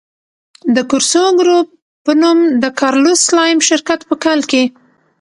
[0.75, 1.67] د کورسو ګروپ
[2.05, 4.63] په نوم د کارلوس سلایم شرکت په کال کې.